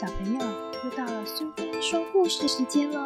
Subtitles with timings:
[0.00, 0.40] 小朋友，
[0.84, 3.04] 又到了苏菲说故事时间喽！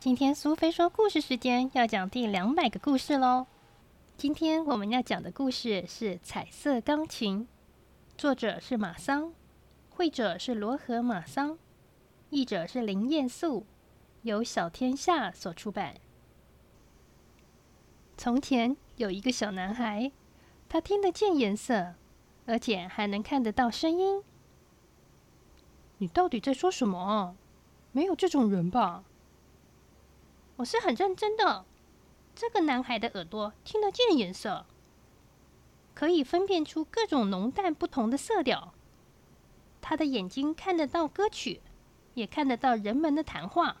[0.00, 3.46] 今天苏菲说故事时间要讲第两百个故事喽。
[4.16, 7.40] 今天我们要讲的故事是《彩色钢琴》，
[8.16, 9.34] 作者是马桑，
[9.90, 11.58] 绘者是罗和马桑，
[12.30, 13.66] 译者是林彦素，
[14.22, 15.96] 由小天下所出版。
[18.26, 20.10] 从前有一个小男孩，
[20.68, 21.94] 他听得见颜色，
[22.46, 24.24] 而且还能看得到声音。
[25.98, 27.36] 你到底在说什么？
[27.92, 29.04] 没有这种人吧？
[30.56, 31.64] 我是很认真的。
[32.34, 34.66] 这个男孩的耳朵听得见颜色，
[35.94, 38.74] 可以分辨出各种浓淡不同的色调。
[39.80, 41.60] 他的眼睛看得到歌曲，
[42.14, 43.76] 也看得到人们的谈话。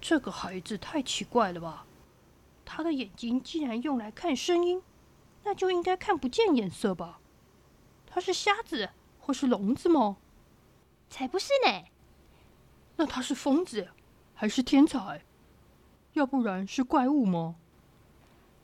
[0.00, 1.84] 这个孩子太奇怪了吧？
[2.72, 4.80] 他的眼睛既然用来看声音，
[5.42, 7.18] 那就应该看不见颜色吧？
[8.06, 10.18] 他是瞎子或是聋子吗？
[11.08, 11.86] 才不是呢！
[12.94, 13.88] 那他是疯子
[14.36, 15.24] 还是天才？
[16.12, 17.56] 要不然是怪物吗？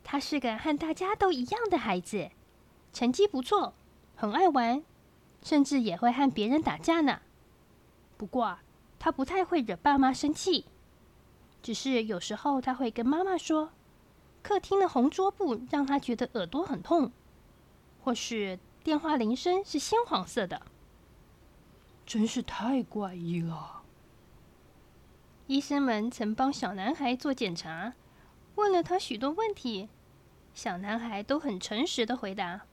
[0.05, 2.31] 他是个和大家都一样的孩子，
[2.93, 3.75] 成绩不错，
[4.15, 4.85] 很爱玩，
[5.43, 7.23] 甚至也会和别人打架呢。
[8.17, 8.61] 不过
[9.01, 10.67] 他不太会惹爸妈生气，
[11.61, 13.73] 只是有时候他会跟妈妈说。
[14.47, 17.11] 客厅的红桌布让他觉得耳朵很痛，
[18.05, 20.63] 或是电话铃声是鲜黄色的，
[22.07, 23.83] 真是太怪异了。
[25.49, 27.95] 医生们曾帮小男孩做检查，
[28.55, 29.89] 问了他许多问题，
[30.55, 32.67] 小男孩都很诚实的回答，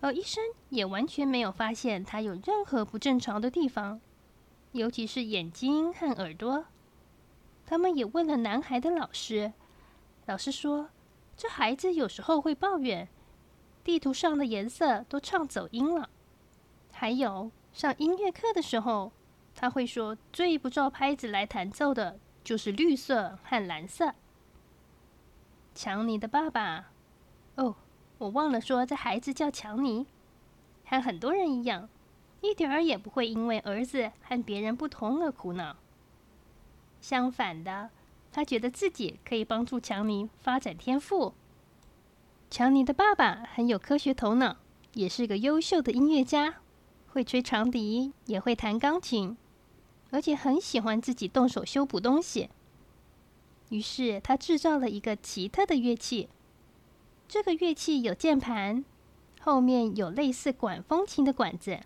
[0.00, 4.00] 而医生也完全没有发现他有任何不正常的地方，
[4.72, 6.64] 尤其是眼睛和耳朵。
[7.64, 9.52] 他们也问了男孩的老师，
[10.26, 10.88] 老师说。
[11.36, 13.08] 这孩子有时候会抱怨，
[13.82, 16.08] 地图上的颜色都唱走音了。
[16.92, 19.10] 还有上音乐课的时候，
[19.54, 24.14] 他会说最不照拍子来弹奏的就是绿色和蓝色。
[25.74, 26.90] 强尼的爸爸，
[27.56, 27.74] 哦，
[28.18, 30.06] 我忘了说，这孩子叫强尼，
[30.84, 31.88] 和很多人一样，
[32.40, 35.76] 一点儿也不会因为儿子和别人不同而苦恼。
[37.00, 37.90] 相反的。
[38.32, 41.34] 他觉得自己可以帮助强尼发展天赋。
[42.50, 44.56] 强尼的爸爸很有科学头脑，
[44.94, 46.56] 也是个优秀的音乐家，
[47.08, 49.36] 会吹长笛，也会弹钢琴，
[50.10, 52.48] 而且很喜欢自己动手修补东西。
[53.68, 56.28] 于是他制造了一个奇特的乐器。
[57.28, 58.84] 这个乐器有键盘，
[59.40, 61.80] 后面有类似管风琴的管子，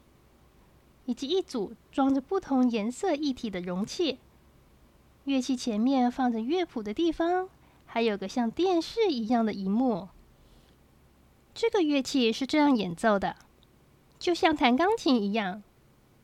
[1.04, 4.18] 以及一组装着不同颜色液体的容器。
[5.26, 7.48] 乐器前面放着乐谱的地方，
[7.84, 10.08] 还有个像电视一样的荧幕。
[11.52, 13.34] 这个乐器是这样演奏的，
[14.20, 15.64] 就像弹钢琴一样。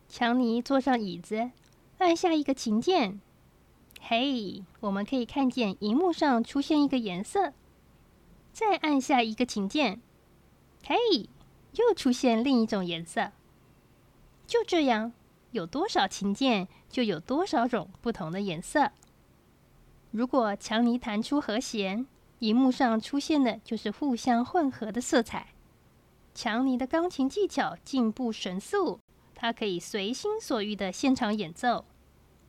[0.09, 1.51] 强尼坐上椅子，
[1.99, 3.21] 按下一个琴键，
[4.01, 7.53] 嘿，我们可以看见荧幕上出现一个颜色。
[8.53, 10.01] 再按下一个琴键，
[10.87, 10.97] 嘿，
[11.73, 13.33] 又出现另一种颜色。
[14.47, 15.13] 就这样。
[15.53, 18.91] 有多少琴键，就有多少种不同的颜色。
[20.11, 22.07] 如果强尼弹出和弦，
[22.41, 25.49] 荧幕上出现的就是互相混合的色彩。
[26.35, 28.99] 强尼的钢琴技巧进步神速，
[29.35, 31.85] 他可以随心所欲的现场演奏，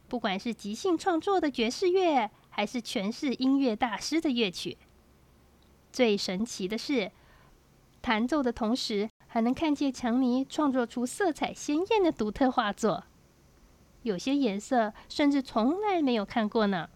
[0.08, 4.78] 不管是即兴创作的爵士乐，还是诠释音乐大师的乐曲。
[5.92, 7.12] 最神奇的是，
[8.02, 9.10] 弹奏的同时。
[9.34, 13.06] 还能看见强尼创作出色彩鲜艳的独特画作，
[14.04, 16.88] 有些颜色甚至从来没有看过呢。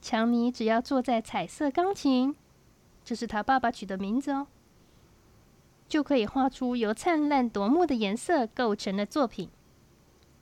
[0.00, 2.34] 强尼只要坐在彩色钢琴，
[3.04, 4.48] 这是他爸爸取的名字哦，
[5.86, 9.48] 就可以画出由灿烂夺目的颜色构成的作品。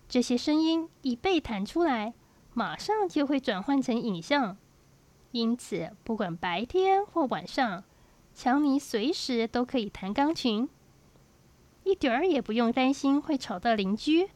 [0.08, 2.14] 这些声音一被弹出来，
[2.54, 4.56] 马上就会转换成影像，
[5.32, 7.84] 因此不管白天或晚上。
[8.38, 10.68] 强尼随时都可以弹钢琴，
[11.84, 14.28] 一点儿也不用担心会吵到邻居。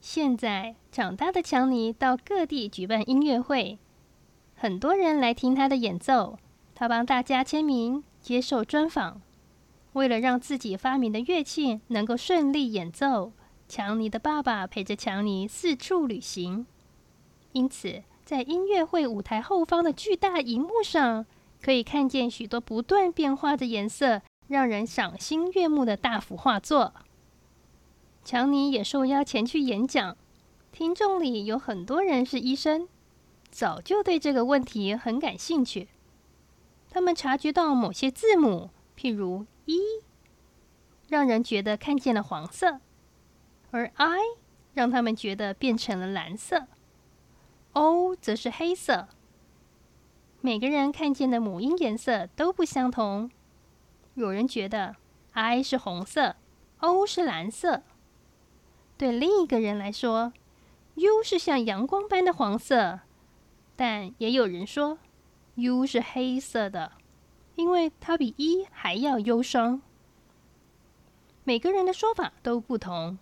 [0.00, 3.78] 现在长大的强尼到各地举办音乐会，
[4.56, 6.40] 很多人来听他的演奏。
[6.74, 9.22] 他帮大家签名、接受专访。
[9.92, 13.30] 为了让自己发明的乐器能够顺利演奏，
[13.68, 16.66] 强尼的爸爸陪着强尼四处旅行。
[17.52, 21.24] 因此，在音乐会舞台后方的巨大荧幕上。
[21.62, 26.94] 可以看见许多不断变化的颜色，让人赏心悦目的大幅画作。
[28.24, 30.16] 强尼也受邀前去演讲，
[30.72, 32.88] 听众里有很多人是医生，
[33.50, 35.88] 早就对这个问题很感兴趣。
[36.90, 39.78] 他们察觉到某些字母，譬如一
[41.08, 42.80] 让人觉得看见了黄色；
[43.70, 44.18] 而 “i”
[44.74, 46.66] 让他们觉得变成了蓝色
[47.72, 49.08] ，“o” 则是黑色。
[50.42, 53.30] 每个人看见的母音颜色都不相同。
[54.14, 54.96] 有人觉得
[55.32, 56.36] “i” 是红色
[56.78, 57.82] ，“o” 是蓝色。
[58.96, 60.32] 对另一个人来说
[60.94, 63.00] ，“u” 是像阳光般的黄色，
[63.76, 64.98] 但也有人说
[65.56, 66.92] “u” 是黑色的，
[67.56, 69.82] 因为它比 “e” 还要忧伤。
[71.44, 73.18] 每个人的说法都不同。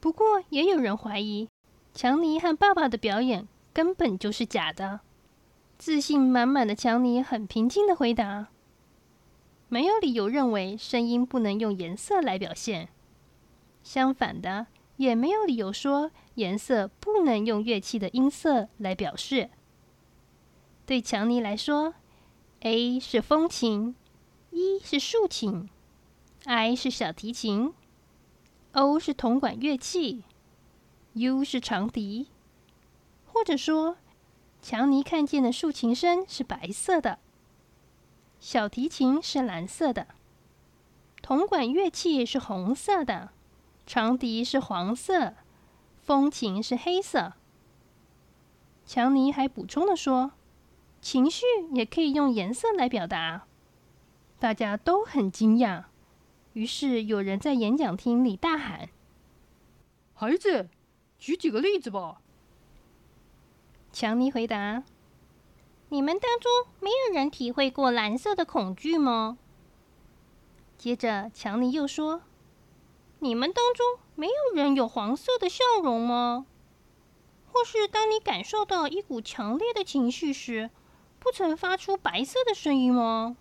[0.00, 1.48] 不过，也有人怀疑
[1.92, 5.00] 强尼和爸爸的表演根本就是假的。
[5.84, 8.46] 自信满满的强尼很平静的回答
[9.68, 12.88] ：“没有理由认为声音不能用颜色来表现。
[13.82, 19.50] 相反的，也没有理由说颜色不能用乐器的音色来表示。
[20.86, 21.92] 对强尼来说
[22.60, 23.94] ，A 是风琴
[24.52, 25.68] ，E 是竖琴
[26.46, 27.74] ，I 是小提琴
[28.72, 30.24] ，O 是铜管乐器
[31.12, 32.28] ，U 是长笛，
[33.26, 33.98] 或者说。”
[34.64, 37.18] 强尼看见的竖琴声是白色的，
[38.40, 40.06] 小提琴是蓝色的，
[41.20, 43.32] 铜管乐器是红色的，
[43.84, 45.34] 长笛是黄色，
[46.00, 47.34] 风琴是黑色。
[48.86, 50.32] 强尼还补充的说
[51.02, 51.44] ：“情绪
[51.74, 53.44] 也可以用颜色来表达。”
[54.40, 55.84] 大家都很惊讶，
[56.54, 58.88] 于是有人在演讲厅里大喊
[60.16, 60.70] ：“孩子，
[61.18, 62.22] 举几个例子吧。”
[63.94, 64.82] 强尼回答
[65.90, 66.50] ：“你们当中
[66.80, 69.38] 没有人体会过蓝色的恐惧吗？”
[70.76, 72.22] 接着，强尼又说
[73.20, 76.44] ：“你们当中没有人有黄色的笑容吗？
[77.52, 80.70] 或是当你感受到一股强烈的情绪时，
[81.20, 83.36] 不曾发出白色的声音吗？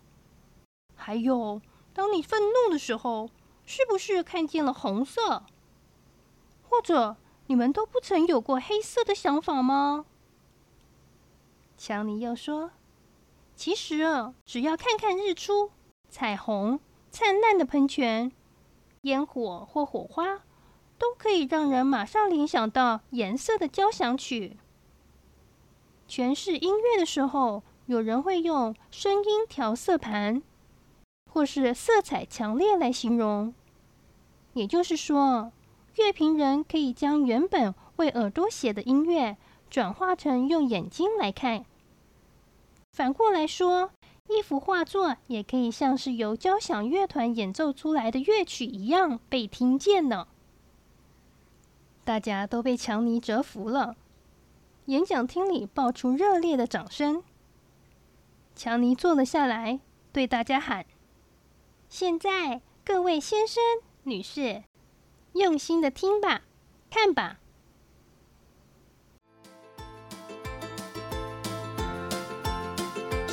[0.94, 1.64] 还有，
[1.96, 3.32] 当你愤怒的时候，
[3.66, 5.48] 是不是看见了红色？
[6.62, 7.18] 或者，
[7.48, 10.06] 你们都不曾有过黑色的想法吗？”
[11.86, 12.72] 强尼又说
[13.58, 15.72] ：“其实哦，只要看看日出、
[16.08, 16.80] 彩虹、
[17.12, 18.32] 灿烂的喷泉、
[19.02, 20.44] 烟火或火花，
[20.98, 24.56] 都可以让人马上联想到颜色的交响曲。
[26.08, 30.42] 诠释音乐的时候，有人会用声音调色盘，
[31.30, 33.54] 或是色彩强烈来形容。
[34.54, 35.52] 也就是说，
[35.98, 39.36] 乐评人可以将原本为耳朵写的音乐，
[39.70, 41.66] 转化成用眼睛来看。”
[43.04, 43.92] 反过来说，
[44.30, 50.30] 一幅画作也可以像是由交响乐团演奏出来的乐曲一样被听见呢。
[52.06, 53.98] 大家都被强尼折服了，
[54.86, 57.22] 演讲厅里爆出热烈的掌声。
[58.56, 59.82] 强尼坐了下来，
[60.14, 60.86] 对大家喊
[61.90, 63.62] ：“现在，各位先生、
[64.04, 64.64] 女士，
[65.34, 66.44] 用心的听吧，
[66.90, 67.42] 看吧。”